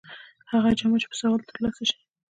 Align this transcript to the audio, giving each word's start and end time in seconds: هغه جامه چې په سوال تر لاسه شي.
هغه 0.51 0.69
جامه 0.79 0.97
چې 1.01 1.07
په 1.11 1.15
سوال 1.21 1.41
تر 1.49 1.57
لاسه 1.63 1.83
شي. 1.89 1.97